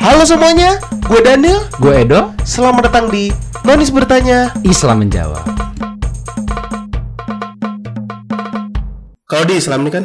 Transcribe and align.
Halo 0.00 0.24
semuanya, 0.24 0.80
gue 1.12 1.20
Daniel. 1.20 1.60
Gue 1.76 2.08
Edo, 2.08 2.32
Selamat 2.40 2.88
datang 2.88 3.12
di 3.12 3.28
Nonis 3.68 3.92
Bertanya. 3.92 4.48
Islam 4.64 5.04
menjawab. 5.04 5.44
Kalau 9.28 9.44
di 9.44 9.60
Islam 9.60 9.84
ini 9.84 9.92
kan, 9.92 10.04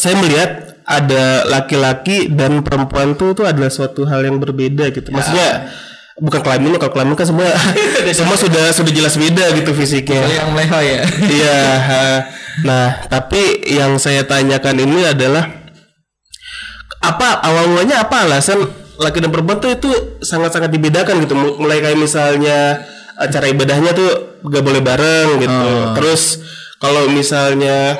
saya 0.00 0.16
melihat 0.16 0.80
ada 0.88 1.44
laki-laki 1.44 2.32
dan 2.32 2.64
perempuan 2.64 3.20
tuh 3.20 3.36
tuh 3.36 3.44
adalah 3.44 3.68
suatu 3.68 4.08
hal 4.08 4.24
yang 4.24 4.40
berbeda 4.40 4.88
gitu. 4.96 5.12
Maksudnya 5.12 5.68
bukan 6.16 6.40
kelaminnya, 6.40 6.80
kalau 6.80 6.96
kelamin 6.96 7.20
kan 7.20 7.28
semua 7.28 7.52
semua 8.16 8.40
sudah 8.40 8.72
sudah 8.72 8.92
jelas 8.96 9.20
beda 9.20 9.60
gitu 9.60 9.76
fisiknya. 9.76 10.24
yang 10.24 10.56
meleho 10.56 10.80
ya. 10.80 11.00
Iya. 11.28 11.60
Nah, 12.64 13.04
tapi 13.12 13.60
yang 13.76 14.00
saya 14.00 14.24
tanyakan 14.24 14.88
ini 14.88 15.04
adalah 15.04 15.59
apa 17.00 17.40
awal 17.40 17.64
mulanya 17.68 18.04
apa 18.04 18.24
alasan 18.24 18.60
laki 18.96 19.18
dan 19.18 19.32
perempuan 19.32 19.56
tuh 19.56 19.72
itu 19.72 19.88
sangat-sangat 20.20 20.68
dibedakan 20.68 21.24
gitu. 21.24 21.32
Mul- 21.32 21.56
Mulai 21.58 21.80
kayak 21.80 21.96
misalnya 21.96 22.84
eh, 23.16 23.28
cara 23.28 23.48
ibadahnya 23.48 23.92
tuh 23.92 24.08
gak 24.42 24.60
boleh 24.60 24.80
bareng 24.80 25.28
gitu. 25.38 25.68
Terus 25.96 26.22
kalau 26.76 27.08
misalnya 27.08 27.96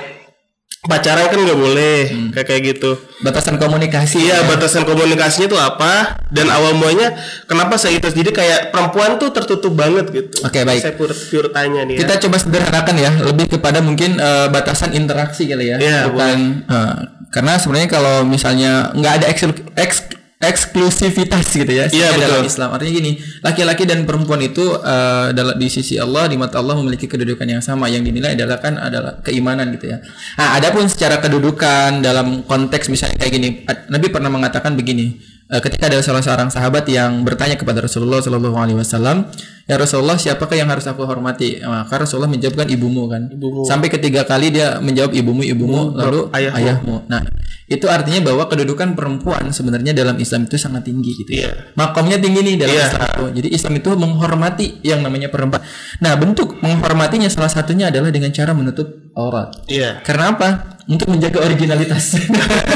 pacaran 0.80 1.28
kan 1.28 1.36
nggak 1.36 1.60
boleh 1.60 1.98
kayak 2.32 2.46
kayak 2.46 2.62
gitu. 2.73 2.96
Batasan 3.20 3.56
komunikasi. 3.56 4.16
Iya 4.18 4.45
batasan 4.45 4.84
komunikasinya 4.84 5.45
tuh 5.46 5.60
apa 5.60 6.16
dan 6.28 6.48
awal 6.48 6.73
mulanya 6.73 7.12
kenapa 7.45 7.76
saya 7.76 7.96
itu 7.96 8.09
jadi 8.09 8.32
kayak 8.32 8.60
perempuan 8.68 9.16
tuh 9.16 9.28
tertutup 9.28 9.73
banget 9.73 10.09
gitu. 10.09 10.40
Oke, 10.40 10.64
baik. 10.64 10.80
Saya 10.80 10.96
pure, 10.96 11.12
pure 11.12 11.52
tanya 11.52 11.84
nih. 11.84 11.96
ya. 11.96 11.98
Kita 12.01 12.24
coba 12.24 12.37
sederhanakan 12.37 12.96
ya, 12.96 13.12
lebih 13.20 13.46
kepada 13.51 13.84
mungkin 13.84 14.16
eh, 14.16 14.48
batasan 14.48 14.92
interaksi 14.92 15.45
kali 15.45 15.68
ya. 15.68 15.76
Iya, 15.76 15.98
Bukan 16.09 16.37
eh, 16.64 16.96
karena 17.30 17.56
sebenarnya 17.56 17.88
kalau 17.88 18.22
misalnya 18.22 18.90
nggak 18.92 19.12
ada 19.16 19.26
eksklu- 19.26 19.70
eks- 19.74 20.10
eksklusivitas 20.40 21.52
gitu 21.52 21.68
ya 21.68 21.84
Iya, 21.84 22.10
istilahnya 22.10 22.16
dalam 22.18 22.40
betul. 22.40 22.48
Islam. 22.48 22.68
Artinya 22.72 22.92
gini, 22.96 23.12
laki-laki 23.40 23.84
dan 23.84 24.08
perempuan 24.08 24.40
itu 24.40 24.64
eh, 24.72 25.28
dalam 25.30 25.54
di 25.54 25.68
sisi 25.68 26.00
Allah 26.00 26.26
di 26.26 26.40
mata 26.40 26.56
Allah 26.59 26.80
memiliki 26.80 27.04
kedudukan 27.04 27.45
yang 27.45 27.60
sama 27.60 27.92
yang 27.92 28.00
dinilai 28.00 28.32
adalah 28.32 28.56
kan 28.56 28.80
adalah 28.80 29.20
keimanan 29.20 29.68
gitu 29.76 29.92
ya. 29.92 30.00
Nah, 30.40 30.56
adapun 30.56 30.88
secara 30.88 31.20
kedudukan 31.20 32.00
dalam 32.00 32.40
konteks 32.48 32.88
misalnya 32.88 33.20
kayak 33.20 33.32
gini, 33.37 33.48
Nabi 33.92 34.06
pernah 34.09 34.32
mengatakan 34.32 34.72
begini, 34.74 35.20
ketika 35.59 35.90
ada 35.90 35.98
salah 35.98 36.23
seorang 36.23 36.46
sahabat 36.46 36.87
yang 36.87 37.26
bertanya 37.26 37.59
kepada 37.59 37.82
Rasulullah 37.82 38.23
Shallallahu 38.23 38.54
alaihi 38.54 38.79
wasallam, 38.79 39.26
"Ya 39.66 39.74
Rasulullah, 39.74 40.15
siapakah 40.15 40.54
yang 40.54 40.70
harus 40.70 40.87
aku 40.87 41.02
hormati?" 41.02 41.59
Maka 41.59 42.06
Rasulullah 42.06 42.30
menjawabkan 42.30 42.70
ibumu 42.70 43.10
kan. 43.10 43.26
Ibumu. 43.34 43.66
Sampai 43.66 43.90
ketiga 43.90 44.23
kali 44.23 44.54
dia 44.54 44.78
menjawab 44.78 45.10
ibumu, 45.10 45.43
ibumu, 45.43 45.90
lalu 45.98 46.30
ayahmu. 46.30 46.54
ayahmu. 46.54 46.96
Nah, 47.10 47.26
itu 47.66 47.87
artinya 47.90 48.30
bahwa 48.30 48.46
kedudukan 48.46 48.95
perempuan 48.95 49.51
sebenarnya 49.51 49.90
dalam 49.90 50.15
Islam 50.23 50.46
itu 50.46 50.54
sangat 50.54 50.87
tinggi 50.87 51.18
gitu 51.18 51.34
ya. 51.34 51.51
Iya. 51.51 51.51
Makomnya 51.74 52.23
tinggi 52.23 52.40
nih 52.46 52.54
dalam 52.54 52.74
Iya. 52.74 52.87
Islam 52.87 53.02
itu. 53.02 53.24
Jadi 53.43 53.48
Islam 53.51 53.73
itu 53.74 53.90
menghormati 53.98 54.66
yang 54.87 55.01
namanya 55.02 55.34
perempuan. 55.34 55.66
Nah, 55.98 56.15
bentuk 56.15 56.62
menghormatinya 56.62 57.26
salah 57.26 57.51
satunya 57.51 57.90
adalah 57.90 58.15
dengan 58.15 58.30
cara 58.30 58.54
menutup 58.54 58.87
aurat. 59.18 59.51
Iya. 59.66 59.98
Karena 60.06 60.30
apa? 60.30 60.78
Untuk 60.87 61.10
menjaga 61.10 61.43
originalitas. 61.43 62.15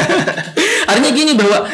artinya 0.90 1.10
gini 1.10 1.32
bahwa 1.34 1.66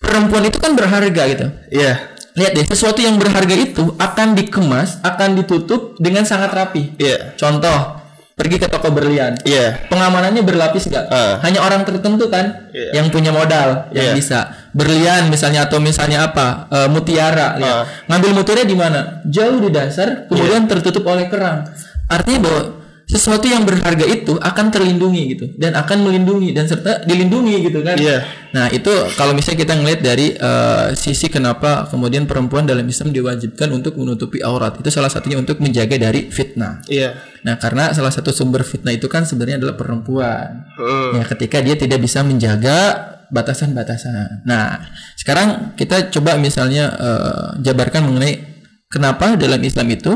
perempuan 0.00 0.48
itu 0.48 0.58
kan 0.58 0.72
berharga 0.74 1.22
gitu. 1.28 1.46
Iya. 1.70 1.92
Lihat 2.34 2.52
deh, 2.56 2.66
sesuatu 2.66 2.98
yang 2.98 3.20
berharga 3.20 3.52
itu 3.52 3.92
akan 4.00 4.32
dikemas, 4.34 4.98
akan 5.04 5.36
ditutup 5.36 5.98
dengan 6.00 6.24
sangat 6.24 6.50
rapi. 6.50 6.94
Iya. 6.96 7.34
Contoh, 7.36 8.00
pergi 8.32 8.56
ke 8.56 8.66
toko 8.70 8.88
berlian. 8.88 9.36
Iya. 9.44 9.84
Pengamanannya 9.92 10.40
berlapis 10.40 10.88
nggak? 10.88 11.04
Ah. 11.12 11.36
Hanya 11.44 11.60
orang 11.60 11.84
tertentu 11.84 12.32
kan 12.32 12.72
Iya. 12.72 13.02
yang 13.02 13.12
punya 13.12 13.28
modal 13.28 13.92
yang 13.92 14.10
Iya. 14.10 14.16
bisa 14.16 14.38
berlian 14.72 15.28
misalnya 15.28 15.68
atau 15.68 15.82
misalnya 15.82 16.24
apa 16.32 16.70
Eh, 16.72 16.88
mutiara. 16.88 17.58
lihat. 17.60 17.76
Ah. 17.76 17.84
Ngambil 18.08 18.30
mutiara 18.32 18.62
di 18.64 18.76
mana? 18.78 19.20
Jauh 19.28 19.60
di 19.60 19.68
dasar, 19.68 20.24
kemudian 20.30 20.64
tertutup 20.64 21.04
oleh 21.04 21.28
kerang. 21.28 21.68
Artinya 22.08 22.40
bahwa 22.48 22.60
sesuatu 23.10 23.42
yang 23.50 23.66
berharga 23.66 24.06
itu 24.06 24.38
akan 24.38 24.66
terlindungi 24.70 25.22
gitu 25.34 25.46
dan 25.58 25.74
akan 25.74 26.06
melindungi 26.06 26.54
dan 26.54 26.70
serta 26.70 27.02
dilindungi 27.02 27.66
gitu 27.66 27.82
kan. 27.82 27.98
Iya. 27.98 28.22
Nah 28.54 28.70
itu 28.70 28.90
kalau 29.18 29.34
misalnya 29.34 29.66
kita 29.66 29.74
ngelihat 29.74 30.00
dari 30.00 30.26
eh, 30.38 30.86
sisi 30.94 31.26
kenapa 31.26 31.90
kemudian 31.90 32.30
perempuan 32.30 32.70
dalam 32.70 32.86
Islam 32.86 33.10
diwajibkan 33.10 33.66
untuk 33.74 33.98
menutupi 33.98 34.38
aurat 34.46 34.78
itu 34.78 34.88
salah 34.94 35.10
satunya 35.10 35.42
untuk 35.42 35.58
menjaga 35.58 35.98
dari 35.98 36.30
fitnah. 36.30 36.86
Iya. 36.86 37.30
Nah, 37.40 37.56
karena 37.56 37.88
salah 37.96 38.12
satu 38.12 38.30
sumber 38.36 38.62
fitnah 38.68 38.92
itu 38.92 39.08
kan 39.08 39.24
sebenarnya 39.24 39.64
adalah 39.64 39.76
perempuan. 39.76 40.68
Hmm. 40.76 41.16
Ya, 41.16 41.24
ketika 41.24 41.64
dia 41.64 41.72
tidak 41.72 42.04
bisa 42.04 42.20
menjaga 42.20 42.76
batasan-batasan. 43.32 44.44
Nah, 44.44 44.84
sekarang 45.16 45.72
kita 45.78 46.12
coba 46.12 46.36
misalnya 46.36 46.92
eh, 46.98 47.46
jabarkan 47.64 48.04
mengenai 48.10 48.59
kenapa 48.90 49.38
dalam 49.38 49.62
Islam 49.62 49.86
itu 49.94 50.12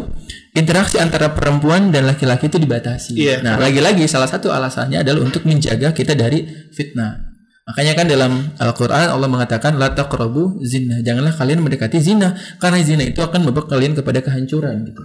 interaksi 0.53 0.99
antara 0.99 1.31
perempuan 1.31 1.95
dan 1.95 2.11
laki-laki 2.11 2.51
itu 2.51 2.59
dibatasi. 2.59 3.15
Iya. 3.15 3.37
Nah, 3.41 3.57
lagi-lagi 3.57 4.05
salah 4.11 4.27
satu 4.27 4.51
alasannya 4.51 5.01
adalah 5.01 5.23
untuk 5.23 5.47
menjaga 5.47 5.95
kita 5.95 6.19
dari 6.19 6.45
fitnah. 6.75 7.35
Makanya 7.65 7.93
kan 7.97 8.07
dalam 8.11 8.33
Al-Qur'an 8.61 9.09
Allah 9.09 9.25
mengatakan 9.25 9.81
la 9.81 9.97
taqrabu 9.97 10.61
zina. 10.61 11.01
Janganlah 11.01 11.33
kalian 11.33 11.65
mendekati 11.65 11.97
zina 11.97 12.37
karena 12.61 12.77
zina 12.85 13.09
itu 13.09 13.25
akan 13.25 13.41
membawa 13.41 13.65
kalian 13.65 13.97
kepada 13.97 14.21
kehancuran 14.21 14.85
gitu. 14.85 15.01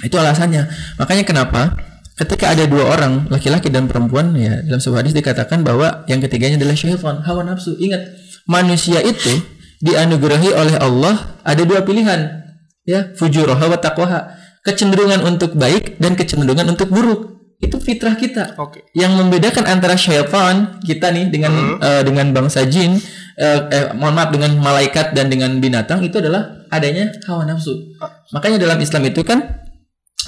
Itu 0.00 0.16
alasannya. 0.16 0.72
Makanya 0.96 1.28
kenapa 1.28 1.76
ketika 2.16 2.56
ada 2.56 2.64
dua 2.64 2.96
orang 2.96 3.28
laki-laki 3.28 3.68
dan 3.68 3.84
perempuan 3.92 4.32
ya 4.32 4.64
dalam 4.64 4.80
sebuah 4.80 5.04
hadis 5.04 5.12
dikatakan 5.12 5.60
bahwa 5.60 6.08
yang 6.08 6.24
ketiganya 6.24 6.56
adalah 6.56 6.72
syaitan, 6.72 7.20
hawa 7.20 7.44
nafsu. 7.44 7.76
Ingat, 7.76 8.08
manusia 8.48 9.04
itu 9.04 9.36
dianugerahi 9.84 10.56
oleh 10.56 10.80
Allah 10.80 11.36
ada 11.44 11.60
dua 11.60 11.84
pilihan. 11.84 12.45
Ya, 12.86 13.10
fujurah 13.18 13.58
wa 13.58 13.76
taqwaha. 13.76 14.38
Kecenderungan 14.62 15.26
untuk 15.26 15.58
baik 15.58 15.98
dan 15.98 16.14
kecenderungan 16.14 16.70
untuk 16.70 16.90
buruk. 16.90 17.34
Itu 17.58 17.82
fitrah 17.82 18.14
kita. 18.14 18.54
Oke. 18.62 18.86
Yang 18.94 19.18
membedakan 19.18 19.66
antara 19.66 19.98
syaitan 19.98 20.78
kita 20.86 21.10
nih 21.10 21.30
dengan 21.34 21.82
eh, 21.82 22.02
dengan 22.06 22.30
bangsa 22.30 22.62
jin 22.68 22.98
eh, 23.38 23.60
eh, 23.72 23.86
mohon 23.96 24.14
maaf 24.14 24.30
dengan 24.30 24.54
malaikat 24.60 25.16
dan 25.16 25.32
dengan 25.32 25.56
binatang 25.58 26.04
itu 26.04 26.20
adalah 26.20 26.66
adanya 26.70 27.10
hawa 27.26 27.46
nafsu. 27.48 27.96
Makanya 28.34 28.60
dalam 28.60 28.78
Islam 28.78 29.02
itu 29.08 29.24
kan 29.24 29.40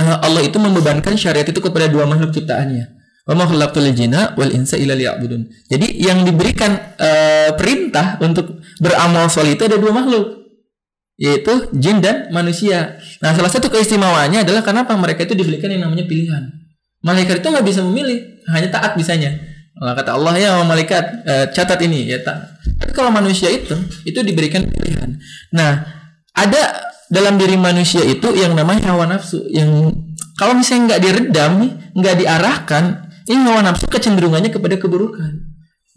eh, 0.00 0.16
Allah 0.24 0.40
itu 0.40 0.56
membebankan 0.56 1.18
syariat 1.20 1.46
itu 1.46 1.60
kepada 1.60 1.86
dua 1.86 2.06
makhluk 2.06 2.32
ciptaannya. 2.32 2.96
Wa 3.28 3.36
jinna 3.92 4.32
wal 4.40 4.48
insa 4.56 4.80
illa 4.80 4.96
liya'budun. 4.96 5.68
Jadi 5.68 6.00
yang 6.00 6.24
diberikan 6.24 6.96
eh, 6.96 7.52
perintah 7.58 8.16
untuk 8.24 8.64
beramal 8.80 9.28
soleh 9.28 9.52
itu 9.52 9.68
ada 9.68 9.76
dua 9.76 9.92
makhluk 9.92 10.37
yaitu 11.18 11.66
jin 11.74 11.98
dan 11.98 12.30
manusia. 12.30 13.02
Nah, 13.18 13.34
salah 13.34 13.50
satu 13.50 13.66
keistimewaannya 13.68 14.46
adalah 14.46 14.62
kenapa 14.62 14.94
mereka 14.94 15.26
itu 15.26 15.34
diberikan 15.34 15.66
yang 15.68 15.90
namanya 15.90 16.06
pilihan. 16.06 16.46
Malaikat 17.02 17.42
itu 17.42 17.48
nggak 17.50 17.66
bisa 17.66 17.82
memilih, 17.82 18.38
hanya 18.54 18.70
taat 18.70 18.94
bisanya. 18.94 19.34
Nah, 19.78 19.94
kata 19.98 20.14
Allah 20.14 20.34
ya 20.38 20.50
malaikat 20.62 21.04
eh, 21.26 21.46
catat 21.50 21.78
ini 21.82 22.06
ya 22.06 22.22
tak. 22.22 22.62
Tapi 22.78 22.94
kalau 22.94 23.10
manusia 23.10 23.50
itu 23.50 23.74
itu 24.06 24.18
diberikan 24.22 24.62
pilihan. 24.66 25.18
Nah, 25.54 25.82
ada 26.34 26.62
dalam 27.10 27.34
diri 27.34 27.58
manusia 27.58 28.02
itu 28.06 28.34
yang 28.38 28.54
namanya 28.54 28.94
hawa 28.94 29.10
nafsu 29.10 29.42
yang 29.50 29.90
kalau 30.38 30.54
misalnya 30.54 30.94
nggak 30.94 31.02
diredam 31.02 31.52
nggak 31.98 32.14
diarahkan, 32.14 33.10
ini 33.26 33.42
hawa 33.42 33.66
nafsu 33.66 33.90
kecenderungannya 33.90 34.54
kepada 34.54 34.78
keburukan. 34.78 35.34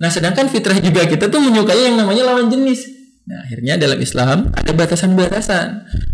Nah, 0.02 0.10
sedangkan 0.10 0.50
fitrah 0.50 0.82
juga 0.82 1.06
kita 1.06 1.30
tuh 1.30 1.42
menyukai 1.42 1.94
yang 1.94 1.98
namanya 2.02 2.26
lawan 2.26 2.50
jenis. 2.50 3.01
Nah, 3.22 3.38
akhirnya 3.46 3.78
dalam 3.78 4.02
Islam 4.02 4.50
ada 4.52 4.72
batasan-batasan. 4.74 5.68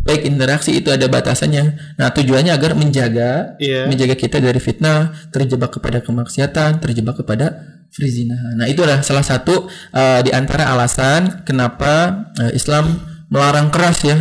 Baik 0.03 0.27
interaksi 0.27 0.75
itu 0.83 0.91
ada 0.91 1.07
batasannya. 1.07 1.95
Nah, 1.95 2.11
tujuannya 2.11 2.51
agar 2.51 2.75
menjaga 2.75 3.55
Iya. 3.57 3.87
menjaga 3.87 4.13
kita 4.19 4.43
dari 4.43 4.59
fitnah, 4.59 5.15
terjebak 5.31 5.71
kepada 5.79 6.03
kemaksiatan, 6.03 6.83
terjebak 6.83 7.23
kepada 7.23 7.79
perzinahan. 7.95 8.59
Nah, 8.59 8.67
itulah 8.67 8.99
salah 9.01 9.23
satu 9.23 9.71
uh, 9.95 10.19
di 10.21 10.35
antara 10.35 10.67
alasan 10.69 11.41
kenapa 11.47 12.27
uh, 12.37 12.51
Islam 12.51 12.99
melarang 13.31 13.71
keras 13.71 14.03
ya. 14.03 14.17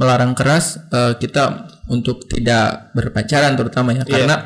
Melarang 0.00 0.32
keras 0.32 0.80
uh, 0.94 1.18
kita 1.20 1.68
untuk 1.92 2.24
tidak 2.30 2.94
berpacaran 2.96 3.52
terutama 3.58 3.92
ya 3.92 4.06
Iya. 4.06 4.12
karena 4.24 4.36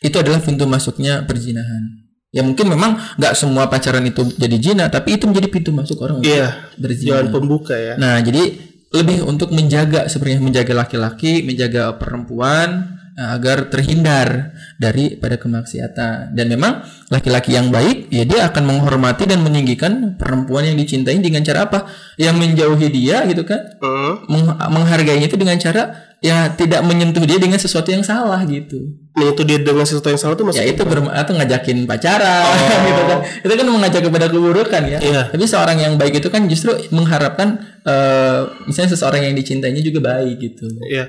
itu 0.00 0.16
adalah 0.16 0.40
pintu 0.40 0.64
masuknya 0.64 1.22
perzinahan. 1.28 2.08
Ya 2.30 2.46
mungkin 2.46 2.70
memang 2.70 2.94
nggak 3.18 3.34
semua 3.34 3.66
pacaran 3.66 4.06
itu 4.06 4.22
jadi 4.38 4.56
zina, 4.62 4.86
tapi 4.86 5.18
itu 5.18 5.26
menjadi 5.26 5.50
pintu 5.50 5.74
masuk 5.74 5.98
orang 5.98 6.22
Iya. 6.22 6.70
berzina. 6.78 7.18
Jalan 7.18 7.34
pembuka 7.34 7.74
ya. 7.74 7.98
Nah, 7.98 8.22
jadi 8.22 8.54
lebih 8.90 9.26
untuk 9.26 9.50
menjaga 9.50 10.06
sebenarnya 10.06 10.38
menjaga 10.38 10.72
laki-laki, 10.74 11.42
menjaga 11.42 11.98
perempuan 11.98 12.98
eh, 13.18 13.26
agar 13.34 13.66
terhindar 13.66 14.54
dari 14.78 15.18
pada 15.18 15.42
kemaksiatan. 15.42 16.30
Dan 16.30 16.46
memang 16.54 16.86
laki-laki 17.10 17.58
yang 17.58 17.74
baik 17.74 18.06
ya 18.14 18.22
dia 18.22 18.46
akan 18.46 18.62
menghormati 18.62 19.26
dan 19.26 19.42
meninggikan 19.42 20.14
perempuan 20.14 20.70
yang 20.70 20.78
dicintai 20.78 21.18
dengan 21.18 21.42
cara 21.42 21.66
apa? 21.66 21.90
Yang 22.14 22.34
menjauhi 22.38 22.88
dia 22.94 23.26
gitu 23.26 23.42
kan? 23.42 23.74
Hmm. 23.82 24.22
Meng- 24.30 24.54
menghargainya 24.70 25.26
itu 25.26 25.34
dengan 25.34 25.58
cara 25.58 26.09
ya 26.20 26.52
tidak 26.52 26.84
menyentuh 26.84 27.24
dia 27.24 27.40
dengan 27.40 27.56
sesuatu 27.56 27.88
yang 27.88 28.04
salah 28.04 28.44
gitu. 28.44 28.92
Menyentuh 29.16 29.44
dia 29.44 29.58
dengan 29.60 29.84
sesuatu 29.88 30.12
yang 30.12 30.20
salah 30.20 30.36
itu 30.36 30.44
Ya 30.44 30.46
maksudnya 30.52 30.72
itu 30.76 30.82
berma- 30.84 31.14
atau 31.16 31.32
ngajakin 31.36 31.78
pacaran 31.88 32.56
gitu 32.88 33.02
kan. 33.08 33.18
Itu 33.40 33.52
kan 33.56 33.66
mengajak 33.66 34.02
kepada 34.04 34.26
keburukan 34.28 34.82
ya. 34.84 34.98
Iya. 35.00 35.22
Tapi 35.32 35.44
seorang 35.48 35.76
yang 35.80 35.92
baik 35.96 36.20
itu 36.20 36.28
kan 36.28 36.44
justru 36.46 36.76
mengharapkan 36.92 37.60
eh, 37.88 38.40
misalnya 38.68 38.92
seseorang 38.94 39.24
yang 39.24 39.34
dicintainya 39.34 39.80
juga 39.80 40.00
baik 40.04 40.36
gitu. 40.38 40.68
Iya. 40.86 41.08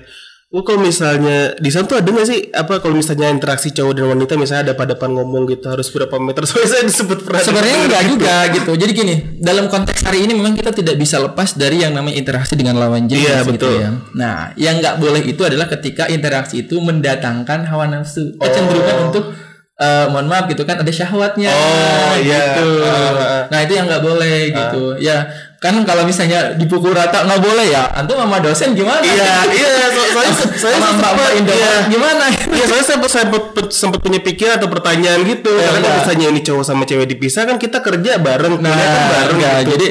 Oh, 0.51 0.67
kalau 0.67 0.83
misalnya 0.83 1.55
di 1.55 1.71
sana 1.71 1.87
tuh 1.87 2.03
ada 2.03 2.11
nggak 2.11 2.27
sih 2.27 2.51
apa 2.51 2.83
kalau 2.83 2.99
misalnya 2.99 3.31
interaksi 3.31 3.71
cowok 3.71 3.95
dan 3.95 4.11
wanita 4.11 4.35
misalnya 4.35 4.67
ada 4.67 4.73
pada-depan 4.75 5.15
ngomong 5.15 5.47
gitu 5.47 5.63
harus 5.71 5.87
berapa 5.87 6.11
meter 6.19 6.43
soalnya 6.47 6.67
saya 6.75 6.83
disebut 6.83 7.23
pernah 7.23 7.39
Sebenarnya 7.39 7.77
enggak 7.87 8.03
juga 8.11 8.35
gitu. 8.51 8.71
Jadi 8.75 8.91
gini, 8.91 9.15
dalam 9.39 9.71
konteks 9.71 10.03
hari 10.03 10.27
ini 10.27 10.35
memang 10.35 10.51
kita 10.51 10.75
tidak 10.75 10.99
bisa 10.99 11.23
lepas 11.23 11.55
dari 11.55 11.79
yang 11.79 11.95
namanya 11.95 12.19
interaksi 12.19 12.59
dengan 12.59 12.75
lawan 12.75 13.07
jenis 13.07 13.31
Iya, 13.31 13.47
gitu 13.47 13.51
betul. 13.55 13.73
ya. 13.79 13.89
Nah, 14.11 14.51
yang 14.59 14.83
nggak 14.83 14.99
boleh 14.99 15.23
itu 15.23 15.39
adalah 15.39 15.71
ketika 15.71 16.11
interaksi 16.11 16.67
itu 16.67 16.75
mendatangkan 16.83 17.71
hawa 17.71 17.87
nafsu. 17.87 18.35
Kecenderungan 18.35 19.07
untuk 19.07 19.31
eh, 19.79 20.05
mohon 20.11 20.27
maaf 20.27 20.45
gitu 20.45 20.61
kan 20.61 20.77
ada 20.77 20.91
syahwatnya 20.91 21.47
Oh, 21.47 22.13
iya. 22.19 22.59
gitu. 22.59 22.69
Ah, 22.83 22.91
ah, 22.91 23.13
ah. 23.15 23.43
Nah, 23.47 23.59
itu 23.63 23.71
yang 23.71 23.87
nggak 23.87 24.03
boleh 24.03 24.51
gitu. 24.51 24.83
Ya, 24.99 25.31
kan 25.61 25.77
kalau 25.85 26.09
misalnya 26.09 26.57
dipukul 26.57 26.89
rata 26.89 27.21
nggak 27.21 27.37
boleh 27.37 27.69
ya. 27.69 27.85
Antum 27.93 28.17
sama 28.17 28.41
dosen 28.41 28.73
gimana? 28.73 28.97
Iya, 29.05 29.45
iya, 29.53 29.73
so- 29.93 30.09
soalnya 30.09 30.33
saya 30.57 30.73
sama 30.81 30.89
sempat- 30.89 31.37
Indomaret 31.37 31.61
iya. 31.61 31.73
gimana? 31.85 32.25
Iya, 32.33 32.63
soalnya 32.65 32.85
saya 32.89 32.97
sempat 32.97 33.69
sempat 33.69 33.99
punya 34.01 34.19
pikiran 34.25 34.57
atau 34.57 34.69
pertanyaan 34.73 35.21
gitu. 35.21 35.53
Karena 35.53 35.69
kalau 35.69 35.77
enggak. 35.85 35.97
misalnya 36.01 36.25
ini 36.33 36.41
cowok 36.41 36.63
sama 36.65 36.83
cewek 36.89 37.05
dipisah 37.13 37.45
kan 37.45 37.61
kita 37.61 37.77
kerja 37.77 38.17
bareng, 38.17 38.57
kuliah 38.57 38.73
kan 38.73 39.03
bareng 39.05 39.37
enggak, 39.37 39.53
gitu. 39.61 39.71
jadi 39.77 39.87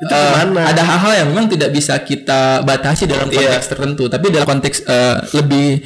Itu 0.00 0.14
gimana? 0.16 0.60
ada 0.64 0.82
hal-hal 0.88 1.12
yang 1.12 1.28
memang 1.36 1.46
tidak 1.52 1.68
bisa 1.68 2.00
kita 2.00 2.64
batasi 2.64 3.04
dalam 3.04 3.28
konteks 3.28 3.66
tertentu, 3.68 4.08
tapi 4.08 4.32
dalam 4.32 4.48
konteks 4.48 4.88
eh, 4.88 5.16
lebih 5.36 5.84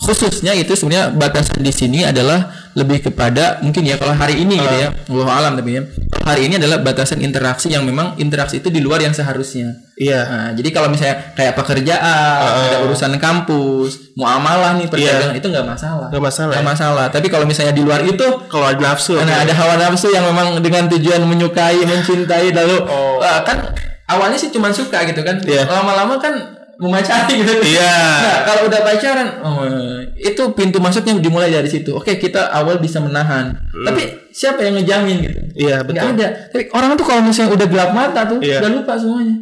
khususnya 0.00 0.56
itu 0.56 0.72
sebenarnya 0.72 1.12
batasan 1.12 1.60
di 1.60 1.68
sini 1.68 2.00
adalah 2.08 2.63
lebih 2.74 3.06
kepada 3.06 3.62
mungkin 3.62 3.86
ya 3.86 3.94
kalau 3.94 4.14
hari 4.18 4.42
ini 4.42 4.58
gitu 4.58 4.76
ya, 4.76 4.88
Allah 4.90 5.34
alam 5.38 5.52
tapi 5.54 5.78
ya. 5.78 5.82
Hari 6.24 6.50
ini 6.50 6.58
adalah 6.58 6.82
batasan 6.82 7.22
interaksi 7.22 7.70
yang 7.70 7.86
memang 7.86 8.18
interaksi 8.18 8.58
itu 8.58 8.66
di 8.70 8.82
luar 8.82 8.98
yang 8.98 9.14
seharusnya. 9.14 9.78
Iya. 9.94 10.20
Nah, 10.26 10.50
jadi 10.58 10.68
kalau 10.74 10.90
misalnya 10.90 11.36
kayak 11.38 11.54
pekerjaan, 11.54 12.40
ada 12.50 12.82
urusan 12.82 13.14
kampus, 13.22 14.18
muamalah 14.18 14.74
nih 14.74 14.90
perdagangan 14.90 15.36
itu 15.38 15.46
nggak 15.46 15.66
masalah. 15.68 16.08
Nggak 16.10 16.24
masalah 16.24 16.50
Nggak 16.50 16.64
ya? 16.66 16.70
masalah. 16.74 17.06
Tapi 17.14 17.26
kalau 17.30 17.46
misalnya 17.46 17.74
di 17.76 17.82
luar 17.86 18.02
itu 18.02 18.26
Kalau 18.50 18.66
ada 18.66 18.80
nafsu. 18.80 19.14
Nah, 19.14 19.46
ada 19.46 19.54
hawa 19.54 19.78
nafsu 19.78 20.10
yang 20.10 20.26
memang 20.26 20.58
dengan 20.58 20.90
tujuan 20.90 21.22
menyukai, 21.22 21.78
mencintai 21.86 22.50
lalu 22.50 22.82
wah, 23.22 23.46
kan 23.46 23.70
awalnya 24.10 24.40
sih 24.40 24.50
cuma 24.50 24.74
suka 24.74 25.06
gitu 25.06 25.22
kan. 25.22 25.38
Iya. 25.46 25.68
Lama-lama 25.70 26.18
kan 26.18 26.63
memacari 26.84 27.40
gitu. 27.40 27.52
Iya. 27.64 27.96
Nah, 28.20 28.38
kalau 28.44 28.60
udah 28.68 28.80
pacaran, 28.84 29.28
oh, 29.40 29.64
itu 30.20 30.42
pintu 30.52 30.78
masuknya 30.84 31.16
dimulai 31.16 31.48
dari 31.48 31.66
situ. 31.66 31.96
Oke, 31.96 32.20
kita 32.20 32.52
awal 32.52 32.76
bisa 32.78 33.00
menahan. 33.00 33.56
Tapi 33.72 34.30
siapa 34.30 34.60
yang 34.62 34.76
ngejamin 34.76 35.16
gitu? 35.24 35.40
Hmm. 35.40 35.56
Iya, 35.56 35.76
betul. 35.82 36.12
ada. 36.12 36.28
Tapi 36.52 36.62
orang 36.76 36.94
tuh 37.00 37.06
kalau 37.08 37.22
misalnya 37.24 37.56
udah 37.56 37.66
gelap 37.66 37.90
mata 37.96 38.20
tuh, 38.28 38.38
Iya. 38.44 38.60
udah 38.60 38.70
lupa 38.70 38.94
semuanya. 39.00 39.36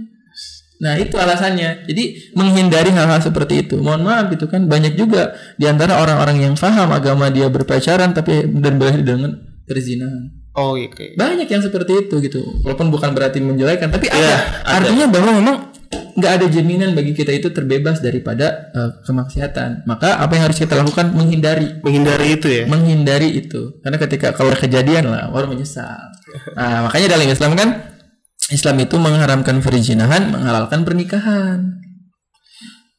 Nah 0.82 0.98
itu 0.98 1.14
alasannya. 1.14 1.86
Jadi 1.86 2.34
menghindari 2.34 2.90
hal-hal 2.90 3.22
seperti 3.22 3.62
itu. 3.62 3.78
Mohon 3.78 4.02
maaf 4.02 4.24
gitu 4.34 4.50
kan 4.50 4.66
banyak 4.66 4.98
juga 4.98 5.30
di 5.54 5.70
antara 5.70 6.02
orang-orang 6.02 6.42
yang 6.50 6.54
paham 6.58 6.90
agama 6.90 7.30
dia 7.30 7.46
berpacaran 7.46 8.10
tapi 8.10 8.50
dan 8.50 8.82
berakhir 8.82 9.06
dengan 9.06 9.30
perzinahan. 9.62 10.42
Oh, 10.52 10.76
iya. 10.76 10.92
oke. 10.92 11.16
Banyak 11.16 11.48
yang 11.48 11.62
seperti 11.64 11.92
itu 12.04 12.14
gitu. 12.20 12.44
Walaupun 12.60 12.92
bukan 12.92 13.16
berarti 13.16 13.40
menjelekan, 13.40 13.88
tapi 13.88 14.12
ada. 14.12 14.20
Iya, 14.20 14.36
ada. 14.68 14.84
Artinya 14.84 15.06
bahwa 15.08 15.30
memang 15.32 15.56
nggak 16.12 16.32
ada 16.36 16.46
jaminan 16.46 16.92
bagi 16.92 17.12
kita 17.12 17.32
itu 17.32 17.48
terbebas 17.48 17.98
daripada 17.98 18.68
eh, 18.70 18.90
kemaksiatan. 19.02 19.84
Maka 19.84 20.20
apa 20.20 20.32
yang 20.36 20.44
harus 20.46 20.58
kita 20.58 20.76
lakukan 20.76 21.10
menghindari 21.10 21.80
Menghindari 21.80 22.26
itu 22.36 22.48
ya. 22.48 22.64
menghindari 22.66 23.28
itu 23.32 23.80
karena 23.80 23.96
ketika 23.96 24.32
kalau 24.32 24.52
kejadian 24.52 25.08
lah 25.08 25.28
baru 25.28 25.48
menyesal 25.48 26.12
nah 26.56 26.84
makanya 26.84 27.16
dalam 27.16 27.28
Islam 27.28 27.52
kan 27.52 27.68
Islam 28.48 28.76
itu 28.80 28.96
mengharamkan 28.96 29.60
perzinahan 29.60 30.32
menghalalkan 30.32 30.84
pernikahan 30.84 31.76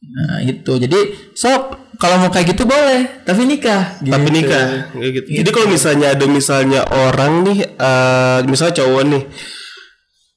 nah 0.04 0.38
itu 0.44 0.72
jadi 0.76 0.98
sok 1.32 1.62
kalau 1.96 2.20
mau 2.20 2.28
kayak 2.28 2.52
gitu 2.52 2.62
boleh 2.62 3.24
tapi 3.24 3.48
nikah 3.48 3.96
Tapi 3.98 4.28
Gitu. 4.28 4.36
nikah 4.36 4.66
kayak 4.92 5.12
gitu. 5.16 5.28
Jadi 5.40 5.48
kalau 5.50 5.68
misalnya 5.68 6.06
ada 6.12 6.26
misalnya 6.28 6.80
orang 6.86 7.32
nih 7.42 7.58
eh 7.64 8.38
misalnya 8.44 8.74
cowok 8.78 9.02
nih 9.08 9.22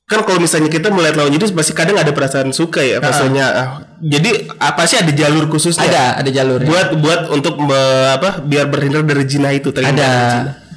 kan 0.08 0.24
kalau 0.24 0.40
misalnya 0.40 0.72
kita 0.72 0.88
melihat 0.88 1.20
lawan 1.20 1.36
jenis 1.36 1.52
pasti 1.52 1.76
kadang 1.76 2.00
ada 2.00 2.16
perasaan 2.16 2.56
suka 2.56 2.80
ya 2.80 3.04
maksudnya 3.04 3.46
ah, 3.52 3.68
jadi 4.00 4.48
apa 4.56 4.88
sih 4.88 4.96
ada 5.04 5.12
jalur 5.12 5.52
khususnya 5.52 5.84
ada 5.84 6.24
ada 6.24 6.32
jalurnya 6.32 6.64
buat 6.64 6.88
buat 6.96 7.22
untuk 7.36 7.60
me- 7.60 8.16
apa 8.16 8.40
biar 8.40 8.72
berhindar 8.72 9.04
dari 9.04 9.28
zina 9.28 9.52
itu 9.52 9.76
ada 9.76 10.08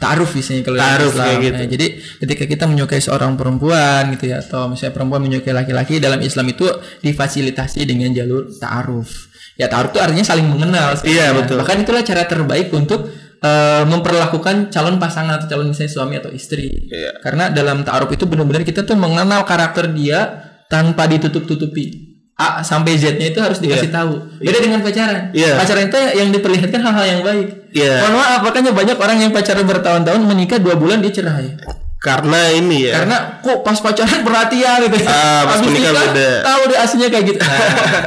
taaruf 0.00 0.34
biasanya 0.34 0.66
kalau 0.66 0.76
dalam 0.80 0.88
Ta'aruf 0.96 1.12
Islam. 1.12 1.26
kayak 1.28 1.38
gitu. 1.44 1.54
Nah, 1.60 1.68
jadi 1.68 1.86
ketika 2.24 2.44
kita 2.48 2.64
menyukai 2.64 3.00
seorang 3.04 3.36
perempuan 3.36 4.02
gitu 4.16 4.32
ya 4.32 4.40
atau 4.40 4.66
misalnya 4.66 4.96
perempuan 4.96 5.20
menyukai 5.20 5.52
laki-laki 5.52 6.00
dalam 6.00 6.24
Islam 6.24 6.48
itu 6.48 6.64
difasilitasi 7.04 7.84
dengan 7.84 8.08
jalur 8.16 8.48
ta'aruf. 8.48 9.28
Ya 9.60 9.68
ta'aruf 9.68 9.92
itu 9.92 10.00
artinya 10.00 10.24
saling 10.24 10.48
mengenal. 10.48 10.96
Iya, 11.04 11.36
betul. 11.36 11.60
Bahkan 11.60 11.84
itulah 11.84 12.00
cara 12.00 12.24
terbaik 12.24 12.72
untuk 12.72 13.12
eh, 13.40 13.82
memperlakukan 13.88 14.68
calon 14.68 15.00
pasangan 15.00 15.40
atau 15.40 15.48
calon 15.48 15.72
misalnya 15.72 15.92
suami 15.92 16.14
atau 16.20 16.30
istri. 16.32 16.68
Iya. 16.88 17.20
Karena 17.24 17.48
dalam 17.48 17.82
ta'aruf 17.82 18.12
itu 18.12 18.28
benar-benar 18.28 18.62
kita 18.62 18.84
tuh 18.84 18.96
mengenal 18.96 19.44
karakter 19.48 19.90
dia 19.92 20.52
tanpa 20.68 21.08
ditutup-tutupi. 21.08 22.08
A 22.40 22.64
sampai 22.64 22.96
Z-nya 22.96 23.36
itu 23.36 23.40
harus 23.44 23.60
dikasih 23.60 23.92
tahu. 23.92 24.40
Beda 24.40 24.64
dengan 24.64 24.80
pacaran. 24.80 25.28
Iya. 25.36 25.60
Pacaran 25.60 25.92
itu 25.92 25.98
yang 26.16 26.28
diperlihatkan 26.32 26.80
hal-hal 26.80 27.04
yang 27.04 27.20
baik. 27.20 27.48
Iya. 27.76 28.00
Mohon 28.08 28.14
maaf, 28.16 28.40
makanya 28.48 28.72
banyak 28.72 28.96
orang 28.96 29.18
yang 29.20 29.30
pacaran 29.36 29.64
bertahun-tahun 29.68 30.20
menikah 30.24 30.56
dua 30.56 30.76
bulan 30.80 31.04
dia 31.04 31.12
cerai. 31.12 31.56
karena 32.00 32.48
ini 32.56 32.88
ya 32.88 33.04
Karena 33.04 33.44
kok 33.44 33.60
pas 33.60 33.76
pacaran 33.76 34.24
perhatian 34.24 34.88
gitu. 34.88 35.04
Ah, 35.04 35.44
pas 35.44 35.60
menikah 35.60 35.92
nikah, 35.92 36.04
beda. 36.16 36.28
Tahu 36.40 36.60
deh 36.72 36.78
aslinya 36.80 37.08
kayak 37.12 37.24
gitu. 37.28 37.44
Nah, 37.44 37.60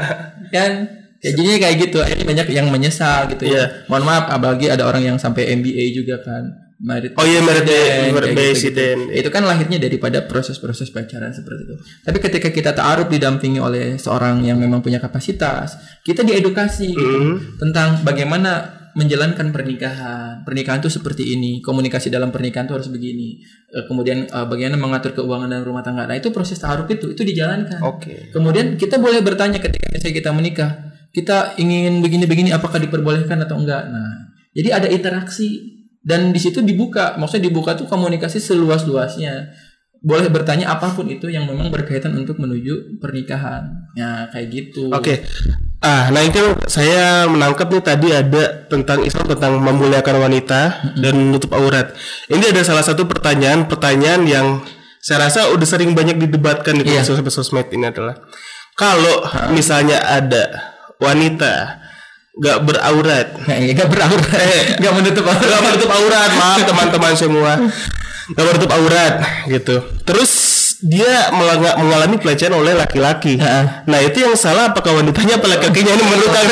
kan 0.57 0.71
ya 1.23 1.31
jadinya 1.31 1.57
kayak 1.63 1.75
gitu. 1.81 1.97
Akhirnya 1.97 2.25
banyak 2.27 2.47
yang 2.51 2.67
menyesal 2.67 3.31
gitu 3.31 3.47
Iya. 3.47 3.55
ya. 3.55 3.65
Mohon 3.87 4.03
maaf, 4.05 4.25
apalagi 4.29 4.67
ada 4.67 4.83
orang 4.83 5.01
yang 5.01 5.17
sampai 5.17 5.49
MBA 5.49 5.95
juga 5.95 6.19
kan. 6.19 6.43
Merit 6.83 7.15
Oh 7.15 7.23
iya, 7.23 7.39
merit 7.39 7.63
merit 8.11 8.35
President. 8.35 9.07
Itu 9.07 9.31
kan 9.31 9.47
lahirnya 9.47 9.79
daripada 9.79 10.27
proses-proses 10.27 10.91
pacaran 10.91 11.31
seperti 11.31 11.63
itu. 11.63 11.75
Tapi 12.03 12.17
ketika 12.19 12.51
kita 12.51 12.75
ta'aruf 12.75 13.07
didampingi 13.07 13.55
oleh 13.55 13.95
seorang 13.95 14.43
yang 14.43 14.59
memang 14.59 14.83
punya 14.83 14.99
kapasitas, 14.99 15.79
kita 16.03 16.21
diedukasi 16.21 16.91
gitu, 16.91 16.99
Hmm. 17.23 17.55
tentang 17.55 18.03
bagaimana 18.03 18.51
menjalankan 18.93 19.49
pernikahan. 19.49 20.43
Pernikahan 20.43 20.77
itu 20.77 20.91
seperti 20.91 21.33
ini, 21.33 21.63
komunikasi 21.63 22.11
dalam 22.11 22.29
pernikahan 22.29 22.67
itu 22.67 22.75
harus 22.75 22.89
begini. 22.91 23.39
Eh, 23.71 23.87
Kemudian 23.87 24.27
eh, 24.27 24.45
bagaimana 24.45 24.75
mengatur 24.75 25.15
keuangan 25.15 25.49
dan 25.49 25.63
rumah 25.63 25.81
tangga. 25.81 26.03
Nah, 26.05 26.13
itu 26.13 26.29
proses 26.29 26.59
ta'aruf 26.59 26.85
itu 26.91 27.09
itu 27.09 27.23
dijalankan. 27.23 27.79
Oke. 27.81 28.29
Kemudian 28.29 28.75
kita 28.75 28.99
boleh 28.99 29.23
bertanya 29.23 29.57
ketika 29.57 29.87
misalnya 29.87 30.13
kita 30.13 30.29
menikah, 30.29 30.92
kita 31.13 31.55
ingin 31.61 32.01
begini-begini 32.01 32.49
apakah 32.49 32.81
diperbolehkan 32.81 33.37
atau 33.45 33.61
enggak. 33.61 33.85
Nah, 33.85 34.33
jadi 34.57 34.81
ada 34.81 34.87
interaksi 34.89 35.61
dan 36.01 36.33
di 36.33 36.39
situ 36.41 36.59
dibuka, 36.65 37.15
maksudnya 37.15 37.47
dibuka 37.47 37.77
tuh 37.77 37.85
komunikasi 37.85 38.41
seluas-luasnya. 38.41 39.53
Boleh 40.03 40.27
bertanya 40.27 40.67
apa 40.75 40.91
pun 40.91 41.07
itu 41.07 41.31
yang 41.31 41.47
memang 41.47 41.71
berkaitan 41.71 42.11
untuk 42.17 42.35
menuju 42.35 42.99
pernikahan. 42.99 43.87
Ya, 43.95 44.27
kayak 44.35 44.47
gitu. 44.51 44.91
Oke. 44.91 45.23
Ah, 45.79 46.11
nah 46.11 46.19
itu 46.23 46.43
saya 46.67 47.23
menangkap 47.29 47.71
nih 47.71 47.83
tadi 47.83 48.07
ada 48.11 48.67
tentang 48.67 49.03
Islam 49.03 49.31
tentang 49.31 49.63
memuliakan 49.63 50.27
wanita 50.27 50.91
dan 50.99 51.13
menutup 51.15 51.55
aurat. 51.55 51.95
Ini 52.27 52.51
ada 52.51 52.67
salah 52.67 52.83
satu 52.83 53.07
pertanyaan-pertanyaan 53.07 54.21
yang 54.27 54.59
saya 55.03 55.27
rasa 55.27 55.51
udah 55.51 55.67
sering 55.67 55.91
banyak 55.91 56.15
didebatkan 56.19 56.79
di 56.79 56.95
sosmed 57.03 57.27
sosmed 57.27 57.67
ini 57.75 57.91
adalah 57.91 58.15
kalau 58.79 59.27
misalnya 59.51 59.99
ada 59.99 60.72
wanita 61.01 61.79
nggak 62.33 62.57
beraurat, 62.65 63.27
Nah, 63.45 63.57
ya, 63.61 63.77
gak 63.77 63.89
beraurat, 63.93 64.65
gak 64.81 64.93
menutup 64.97 65.21
aurat. 65.21 65.45
nggak 65.45 65.63
menutup 65.69 65.91
aurat, 65.93 66.29
maaf 66.33 66.59
teman-teman 66.65 67.13
semua, 67.13 67.51
nggak 68.33 68.45
menutup 68.49 68.71
aurat 68.73 69.13
gitu. 69.45 69.75
Terus 70.01 70.31
dia 70.83 71.31
mengalami 71.79 72.19
pelecehan 72.19 72.51
oleh 72.51 72.75
laki-laki. 72.75 73.39
Nah 73.87 73.99
itu 74.03 74.19
yang 74.19 74.35
salah 74.35 74.75
apakah 74.75 74.99
wanitanya 74.99 75.39
apa 75.39 75.47
laki-lakinya 75.47 75.95
ini 75.95 76.03
menurut 76.03 76.27
Kang? 76.27 76.43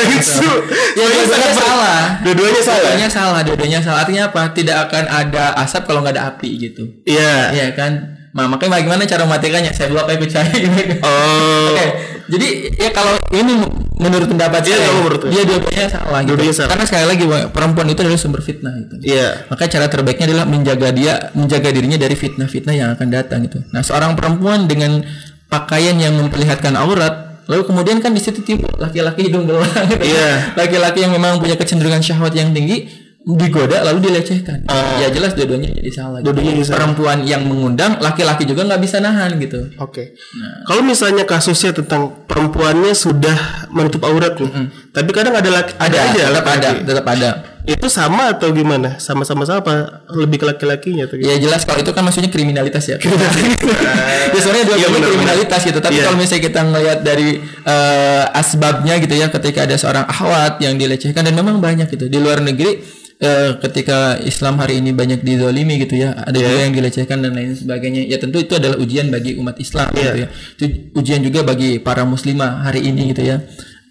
Ya, 0.92 1.04
dua-duanya 1.08 1.52
salah. 1.52 2.00
Dua-duanya 2.24 2.62
salah. 2.62 2.80
Dua-duanya 2.80 3.10
salah, 3.10 3.40
dua-duanya 3.44 3.80
salah. 3.84 3.98
Artinya 4.06 4.24
apa? 4.32 4.42
Tidak 4.56 4.76
akan 4.88 5.04
ada 5.08 5.44
asap 5.60 5.82
kalau 5.84 6.00
nggak 6.00 6.16
ada 6.16 6.24
api 6.32 6.48
gitu. 6.56 6.82
Iya. 7.04 7.52
Iya 7.52 7.66
kan? 7.76 7.92
Nah, 8.32 8.48
makanya 8.48 8.80
bagaimana 8.80 9.04
cara 9.04 9.28
mematikannya? 9.28 9.72
Saya 9.76 9.92
kayak 9.92 10.20
percaya 10.20 10.48
gitu. 10.48 10.96
Oh. 11.04 11.68
Oke, 11.76 11.86
jadi 12.32 12.48
ya 12.80 12.88
kalau 12.88 13.20
ini 13.36 13.60
menurut 13.98 14.28
pendapat 14.30 14.60
Iya, 14.64 14.76
saya, 14.76 14.86
kalau 14.88 15.00
menurut 15.04 15.20
dia 15.28 15.42
dua-duanya 15.44 15.86
salah 15.88 16.20
gitu. 16.24 16.34
Salah. 16.54 16.70
Karena 16.72 16.84
sekali 16.88 17.06
lagi 17.08 17.24
perempuan 17.50 17.86
itu 17.90 18.00
adalah 18.00 18.20
sumber 18.20 18.42
fitnah 18.44 18.74
itu. 18.78 18.94
Iya. 19.04 19.46
Maka 19.50 19.64
cara 19.68 19.86
terbaiknya 19.90 20.26
adalah 20.32 20.44
menjaga 20.48 20.88
dia, 20.94 21.14
menjaga 21.36 21.68
dirinya 21.72 21.98
dari 21.98 22.14
fitnah-fitnah 22.16 22.74
yang 22.74 22.88
akan 22.94 23.08
datang 23.12 23.44
gitu. 23.46 23.60
Nah, 23.74 23.82
seorang 23.84 24.14
perempuan 24.14 24.70
dengan 24.70 25.04
pakaian 25.50 25.98
yang 25.98 26.16
memperlihatkan 26.16 26.78
aurat, 26.78 27.32
Lalu 27.50 27.66
kemudian 27.66 27.98
kan 27.98 28.14
di 28.14 28.22
situ 28.22 28.38
timbul 28.46 28.70
laki-laki 28.78 29.26
hidung 29.26 29.50
belang. 29.50 29.66
Iya. 29.98 30.54
Laki-laki 30.54 31.02
yang 31.02 31.10
memang 31.10 31.42
punya 31.42 31.58
kecenderungan 31.58 31.98
syahwat 31.98 32.38
yang 32.38 32.54
tinggi 32.54 32.86
digoda 33.22 33.86
lalu 33.86 34.10
dilecehkan. 34.10 34.66
ya 34.98 35.06
jelas 35.08 35.32
dua-duanya 35.32 35.70
jadi 35.72 35.90
salah. 35.90 36.18
gitu. 36.18 36.34
Dua-duanya 36.34 36.62
salah. 36.62 36.76
Perempuan 36.82 37.18
yang 37.22 37.46
mengundang, 37.46 38.02
laki-laki 38.02 38.42
juga 38.44 38.66
nggak 38.66 38.82
bisa 38.82 38.98
nahan 38.98 39.38
gitu. 39.38 39.70
Oke. 39.78 40.18
Kalau 40.66 40.82
misalnya 40.82 41.22
kasusnya 41.22 41.70
tentang 41.70 42.26
perempuannya 42.26 42.90
sudah 42.92 43.70
menutup 43.70 44.02
aurat 44.02 44.34
nih, 44.36 44.50
tapi 44.90 45.10
kadang 45.10 45.38
ada 45.38 45.50
laki 45.50 45.72
ada, 45.78 45.96
aja 46.02 46.22
tetap 46.26 46.44
ada, 46.44 46.50
laki-laki. 46.50 46.82
tetap 46.82 47.06
ada. 47.06 47.30
Itu 47.62 47.86
sama 47.86 48.34
atau 48.34 48.50
gimana? 48.50 48.98
Sama-sama 48.98 49.46
sama 49.46 49.62
apa? 49.62 49.74
Lebih 50.10 50.42
ke 50.42 50.46
laki-lakinya 50.50 51.06
atau 51.06 51.14
gimana? 51.14 51.30
Ya 51.30 51.38
jelas 51.38 51.62
kalau 51.62 51.78
itu 51.78 51.94
kan 51.94 52.02
maksudnya 52.02 52.26
kriminalitas 52.26 52.90
ya. 52.90 52.98
ya 54.34 54.38
sebenarnya 54.42 54.66
dua 54.66 54.76
Iya, 54.76 54.86
duanya 54.90 54.98
benar, 54.98 55.08
kriminalitas 55.14 55.60
gitu. 55.62 55.78
Tapi 55.78 55.94
Iya. 55.94 56.10
kalau 56.10 56.18
misalnya 56.18 56.42
kita 56.42 56.60
ngelihat 56.66 56.98
dari 57.06 57.38
eh, 57.62 58.24
asbabnya 58.34 58.98
gitu 58.98 59.14
ya, 59.14 59.30
ketika 59.30 59.62
ada 59.62 59.78
seorang 59.78 60.10
ahwat 60.10 60.58
yang 60.58 60.74
dilecehkan 60.74 61.22
dan 61.22 61.38
memang 61.38 61.62
banyak 61.62 61.86
gitu 61.86 62.10
di 62.10 62.18
luar 62.18 62.42
negeri. 62.42 63.01
Eh, 63.22 63.50
ketika 63.62 64.18
Islam 64.18 64.58
hari 64.58 64.82
ini 64.82 64.90
banyak 64.90 65.22
dizolimi 65.22 65.78
gitu 65.78 65.94
ya, 66.02 66.12
ada 66.18 66.34
juga 66.34 66.66
yang 66.66 66.74
dilecehkan 66.74 67.22
dan 67.22 67.32
lain 67.38 67.54
sebagainya. 67.54 68.02
Ya 68.10 68.18
tentu 68.18 68.42
itu 68.42 68.58
adalah 68.58 68.76
ujian 68.82 69.08
bagi 69.14 69.38
umat 69.38 69.56
Islam 69.62 69.88
Iya. 69.94 70.02
gitu 70.02 70.18
ya. 70.18 70.28
Itu 70.58 70.64
ujian 70.98 71.20
juga 71.22 71.46
bagi 71.46 71.78
para 71.78 72.02
muslimah 72.02 72.66
hari 72.66 72.82
ini 72.90 73.14
gitu 73.14 73.22
ya. 73.22 73.40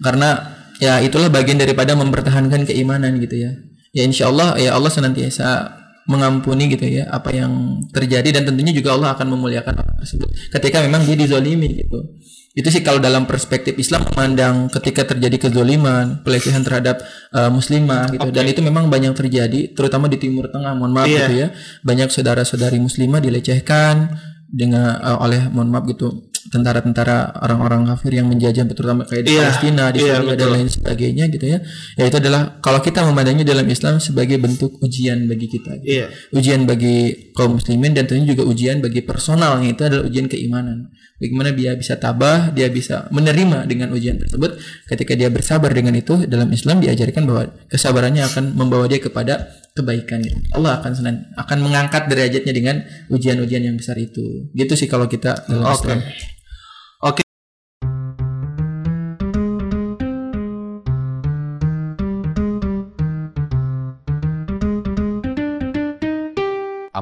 Karena 0.04 0.60
ya 0.84 1.00
itulah 1.00 1.32
bagian 1.32 1.58
daripada 1.58 1.96
mempertahankan 1.96 2.68
keimanan 2.68 3.18
gitu 3.24 3.40
ya. 3.40 3.52
Ya 3.96 4.04
insya 4.04 4.28
Allah 4.28 4.60
ya 4.60 4.76
Allah 4.76 4.92
senantiasa 4.92 5.80
mengampuni 6.10 6.68
gitu 6.68 6.84
ya 6.90 7.08
apa 7.14 7.30
yang 7.32 7.80
terjadi 7.94 8.42
dan 8.42 8.44
tentunya 8.50 8.74
juga 8.74 8.98
Allah 8.98 9.14
akan 9.14 9.38
memuliakan 9.38 9.86
orang 9.86 9.96
tersebut 10.02 10.28
ketika 10.50 10.82
memang 10.82 11.06
dia 11.06 11.14
dizolimi 11.14 11.86
gitu 11.86 12.02
itu 12.52 12.68
sih 12.68 12.84
kalau 12.84 13.00
dalam 13.00 13.24
perspektif 13.24 13.80
Islam 13.80 14.04
memandang 14.12 14.68
ketika 14.68 15.16
terjadi 15.16 15.48
kezoliman 15.48 16.20
pelecehan 16.20 16.68
terhadap 16.68 17.00
uh, 17.32 17.48
muslimah 17.48 18.12
gitu. 18.12 18.28
Dan 18.28 18.44
itu 18.52 18.60
memang 18.60 18.92
banyak 18.92 19.16
terjadi 19.16 19.72
terutama 19.72 20.12
di 20.12 20.20
Timur 20.20 20.52
Tengah 20.52 20.76
mohon 20.76 20.92
maaf 20.92 21.08
Iya. 21.08 21.32
gitu 21.32 21.34
ya. 21.36 21.48
Banyak 21.84 22.12
saudara-saudari 22.12 22.76
muslimah 22.84 23.24
dilecehkan 23.24 24.20
dengan 24.52 25.00
uh, 25.00 25.24
oleh 25.24 25.48
mohon 25.48 25.72
maaf 25.72 25.88
gitu 25.88 26.31
tentara-tentara 26.52 27.40
orang-orang 27.40 27.88
kafir 27.88 28.20
yang 28.20 28.28
menjajah 28.28 28.68
terutama 28.68 29.08
kayak 29.08 29.24
di 29.24 29.32
Iya, 29.32 29.40
Palestina 29.48 29.84
di 29.90 30.00
iya, 30.04 30.20
Syria 30.20 30.36
dan 30.36 30.50
lain 30.52 30.68
sebagainya 30.68 31.24
gitu 31.32 31.46
ya 31.48 31.60
ya 31.96 32.04
itu 32.12 32.18
adalah 32.20 32.60
kalau 32.60 32.84
kita 32.84 33.08
memandangnya 33.08 33.48
dalam 33.48 33.64
Islam 33.72 34.04
sebagai 34.04 34.36
bentuk 34.36 34.76
ujian 34.84 35.32
bagi 35.32 35.48
kita 35.48 35.80
gitu. 35.80 35.88
Iya. 35.88 36.06
ujian 36.36 36.68
bagi 36.68 37.32
kaum 37.32 37.56
muslimin 37.56 37.96
dan 37.96 38.04
tentunya 38.04 38.36
juga 38.36 38.44
ujian 38.44 38.84
bagi 38.84 39.00
personalnya 39.00 39.72
itu 39.72 39.82
adalah 39.88 40.04
ujian 40.04 40.28
keimanan 40.28 40.92
bagaimana 41.24 41.56
dia 41.56 41.72
bisa 41.80 41.96
tabah 41.96 42.52
dia 42.52 42.68
bisa 42.68 43.08
menerima 43.16 43.64
dengan 43.72 43.96
ujian 43.96 44.20
tersebut 44.20 44.60
ketika 44.92 45.16
dia 45.16 45.32
bersabar 45.32 45.72
dengan 45.72 45.96
itu 45.96 46.28
dalam 46.28 46.52
Islam 46.52 46.84
diajarkan 46.84 47.24
bahwa 47.24 47.44
kesabarannya 47.72 48.28
akan 48.28 48.44
membawa 48.60 48.92
dia 48.92 49.00
kepada 49.00 49.48
kebaikan 49.72 50.20
gitu. 50.20 50.36
Allah 50.52 50.84
akan 50.84 50.92
senen, 50.92 51.16
akan 51.40 51.58
mengangkat 51.64 52.12
derajatnya 52.12 52.52
dengan 52.52 52.76
ujian-ujian 53.08 53.64
yang 53.72 53.80
besar 53.80 53.96
itu 53.96 54.52
gitu 54.52 54.74
sih 54.76 54.92
kalau 54.92 55.08
kita 55.08 55.48
dalam 55.48 55.72
Oke. 55.72 55.88
Islam 55.88 56.00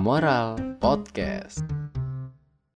Amoral 0.09 0.57
Podcast. 0.81 1.78